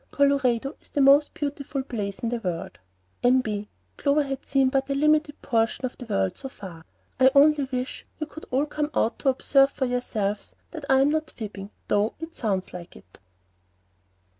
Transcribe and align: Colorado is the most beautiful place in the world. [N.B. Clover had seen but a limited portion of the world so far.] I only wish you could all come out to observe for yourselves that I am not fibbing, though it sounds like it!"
Colorado 0.09 0.75
is 0.81 0.89
the 0.89 0.99
most 0.99 1.31
beautiful 1.35 1.83
place 1.83 2.17
in 2.21 2.29
the 2.29 2.39
world. 2.39 2.79
[N.B. 3.21 3.69
Clover 3.97 4.23
had 4.23 4.43
seen 4.47 4.69
but 4.69 4.89
a 4.89 4.95
limited 4.95 5.39
portion 5.43 5.85
of 5.85 5.95
the 5.99 6.07
world 6.07 6.35
so 6.35 6.49
far.] 6.49 6.85
I 7.19 7.29
only 7.35 7.65
wish 7.65 8.07
you 8.19 8.25
could 8.25 8.45
all 8.49 8.65
come 8.65 8.89
out 8.95 9.19
to 9.19 9.29
observe 9.29 9.69
for 9.69 9.85
yourselves 9.85 10.55
that 10.71 10.85
I 10.89 11.01
am 11.01 11.11
not 11.11 11.29
fibbing, 11.29 11.69
though 11.87 12.15
it 12.19 12.33
sounds 12.35 12.73
like 12.73 12.95
it!" 12.95 13.19